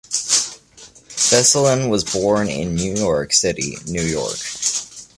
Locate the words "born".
2.03-2.47